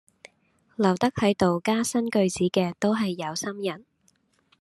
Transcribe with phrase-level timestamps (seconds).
[0.77, 3.85] 留得喺度加新句子嘅都係有心人